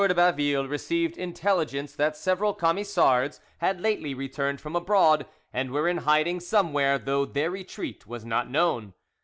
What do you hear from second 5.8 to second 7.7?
in hiding somewhere, though their